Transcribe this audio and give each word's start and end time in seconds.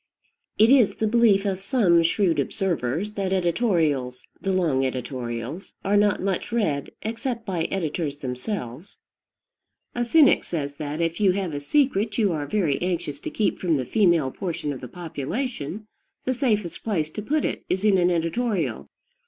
It 0.57 0.71
is 0.71 0.95
the 0.95 1.05
belief 1.05 1.45
of 1.45 1.59
some 1.59 2.01
shrewd 2.01 2.39
observers 2.39 3.11
that 3.11 3.31
editorials, 3.31 4.25
the 4.41 4.51
long 4.51 4.83
editorials, 4.83 5.75
are 5.85 5.95
not 5.95 6.23
much 6.23 6.51
read, 6.51 6.89
except 7.03 7.45
by 7.45 7.65
editors 7.65 8.17
themselves. 8.17 8.97
A 9.93 10.03
cynic 10.03 10.43
says 10.43 10.73
that, 10.77 11.01
if 11.01 11.19
you 11.21 11.33
have 11.33 11.53
a 11.53 11.59
secret 11.59 12.17
you 12.17 12.31
are 12.31 12.47
very 12.47 12.81
anxious 12.81 13.19
to 13.19 13.29
keep 13.29 13.59
from 13.59 13.77
the 13.77 13.85
female 13.85 14.31
portion 14.31 14.73
of 14.73 14.81
the 14.81 14.87
population, 14.87 15.85
the 16.25 16.33
safest 16.33 16.83
place 16.83 17.11
to 17.11 17.21
put 17.21 17.45
it 17.45 17.63
is 17.69 17.85
in 17.85 17.99
an 17.99 18.09
editorial. 18.09 18.89